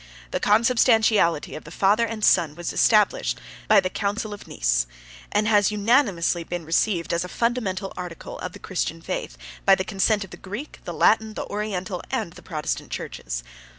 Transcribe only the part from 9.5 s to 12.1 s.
by the consent of the Greek, the Latin, the Oriental,